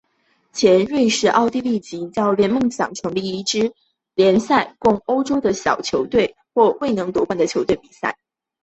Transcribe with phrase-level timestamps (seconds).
[0.51, 3.71] 前瑞士奥地利籍教练梦想为建立一项
[4.15, 8.17] 联赛供欧洲的小球队或未能夺冠的球队比赛。